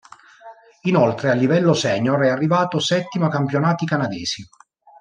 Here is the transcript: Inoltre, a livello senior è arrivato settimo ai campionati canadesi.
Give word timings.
Inoltre, 0.85 1.29
a 1.29 1.35
livello 1.35 1.75
senior 1.75 2.21
è 2.21 2.29
arrivato 2.29 2.79
settimo 2.79 3.25
ai 3.25 3.31
campionati 3.31 3.85
canadesi. 3.85 4.43